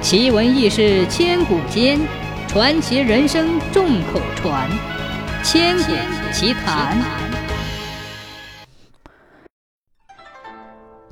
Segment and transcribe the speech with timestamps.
[0.00, 1.98] 奇闻异事千古间，
[2.46, 4.70] 传奇人生众口传。
[5.42, 6.96] 千古奇谈。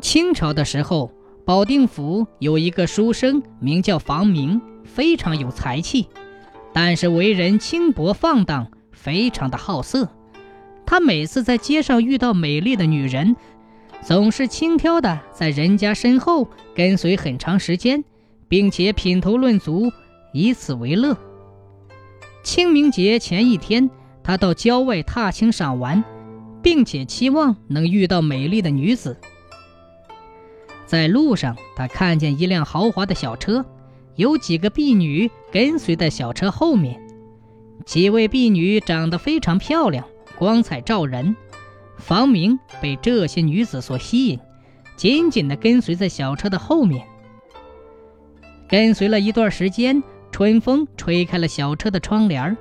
[0.00, 1.10] 清朝的时候，
[1.44, 6.08] 保定府有一个书生，名叫房明，非常有才气，
[6.72, 10.08] 但是为人轻薄放荡，非常的好色。
[10.86, 13.34] 他每次在街上遇到美丽的女人，
[14.00, 18.04] 总是轻佻的在人家身后跟随很长时间。
[18.48, 19.90] 并且品头论足，
[20.32, 21.16] 以此为乐。
[22.42, 23.90] 清明节前一天，
[24.22, 26.04] 他到郊外踏青赏玩，
[26.62, 29.16] 并且期望能遇到美丽的女子。
[30.86, 33.64] 在路上，他看见一辆豪华的小车，
[34.14, 37.00] 有几个婢女跟随在小车后面。
[37.84, 40.04] 几位婢女长得非常漂亮，
[40.38, 41.34] 光彩照人。
[41.98, 44.38] 房明被这些女子所吸引，
[44.96, 47.04] 紧紧地跟随在小车的后面。
[48.68, 50.02] 跟随了一段时间，
[50.32, 52.56] 春风吹开了小车的窗帘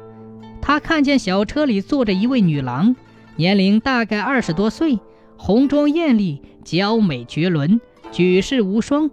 [0.61, 2.95] 他看见小车里坐着一位女郎，
[3.35, 4.99] 年龄大概二十多岁，
[5.37, 7.79] 红妆艳丽，娇美绝伦，
[8.11, 9.09] 举世无双，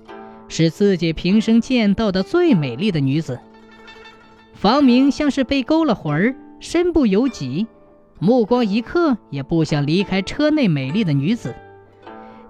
[0.49, 3.39] 是自己平生见到的最美丽的女子。
[4.55, 7.67] 房明像是被勾了魂儿，身不由己，
[8.19, 11.55] 目光一刻也不想离开车内美丽的女子。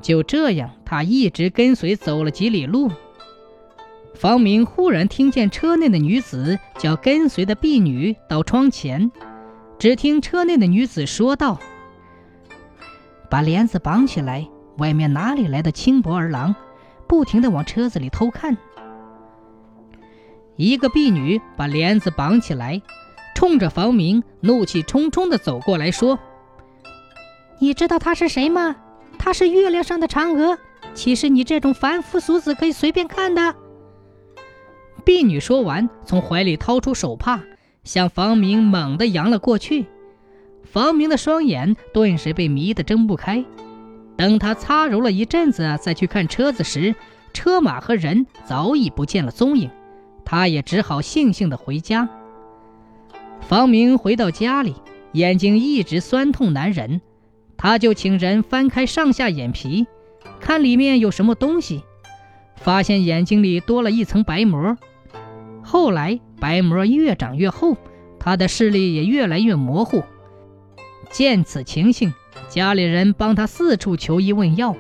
[0.01, 2.91] 就这样，他一直跟随走了几里路。
[4.15, 9.11] 房明忽然听见车内的女子叫跟随的婢女到窗前，
[9.79, 11.59] 只听车内的女子说道
[13.29, 14.47] ：“把帘子绑起来，
[14.79, 16.55] 外面哪里来的轻薄儿郎，
[17.09, 18.57] 不停地往车子里偷看。”
[20.57, 22.81] 一个婢女把帘子绑起来，
[23.35, 26.19] 冲着房明怒气冲冲地走过来说
[27.59, 28.77] ：“你知道她是谁吗？
[29.19, 30.59] 她是月亮上的嫦娥，
[30.95, 33.57] 岂是你这种凡夫俗子可以随便看的？”
[35.05, 37.43] 婢女说完，从怀里掏出手帕，
[37.85, 39.87] 向房明猛地扬了过去。
[40.65, 43.45] 房明的双眼顿时被迷得睁不开。
[44.17, 46.95] 等他擦揉了一阵子，再去看车子时，
[47.33, 49.71] 车马和人早已不见了踪影。
[50.25, 52.09] 他也只好悻悻地回家。
[53.41, 54.77] 房明回到家里，
[55.13, 57.01] 眼睛一直酸痛难忍，
[57.57, 59.87] 他就请人翻开上下眼皮，
[60.41, 61.83] 看里面有什么东西，
[62.57, 64.79] 发现眼睛里多了一层白膜。
[65.73, 67.79] 后来白膜越长越厚，
[68.19, 70.03] 他的视力也越来越模糊。
[71.11, 72.13] 见此情形，
[72.51, 74.77] 家里人帮他四处求医问药，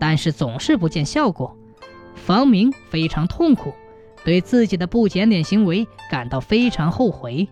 [0.00, 1.56] 但是总是不见效果。
[2.16, 3.72] 房明非常痛苦，
[4.24, 7.46] 对自己的不检点行为感到非常后悔。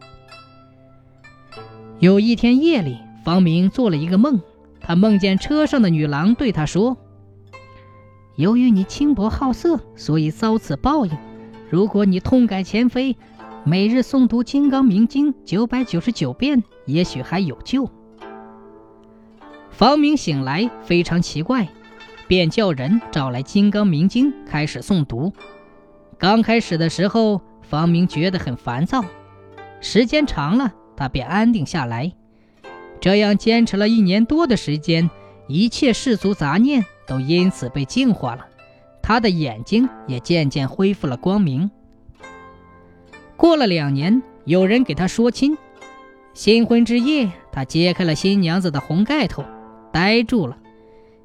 [2.00, 4.40] 有一天夜里，房明做了一个梦，
[4.80, 6.96] 他梦见车上的女郎对他说
[8.34, 11.16] ：“由于你轻薄好色，所以遭此报应。”
[11.70, 13.16] 如果你痛改前非，
[13.64, 17.88] 每日诵读《金刚明经》九百九十九遍，也许还有救。
[19.70, 21.68] 房明醒来非常奇怪，
[22.26, 25.32] 便叫人找来《金刚明经》开始诵读。
[26.18, 29.04] 刚开始的时候，房明觉得很烦躁，
[29.80, 32.12] 时间长了，他便安定下来。
[33.00, 35.08] 这样坚持了一年多的时间，
[35.46, 38.44] 一切世俗杂念都因此被净化了。
[39.10, 41.68] 他的眼睛也渐渐恢复了光明。
[43.36, 45.58] 过了两年，有人给他说亲。
[46.32, 49.44] 新婚之夜，他揭开了新娘子的红盖头，
[49.92, 50.56] 呆住了。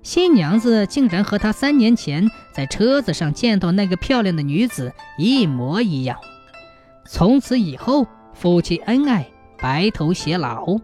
[0.01, 6.17] 新娘子竟然和他三年前在车子上见到那个漂亮的女子一模一样。
[7.07, 9.27] 从此以后，夫妻恩爱，
[9.59, 10.79] 白头偕老。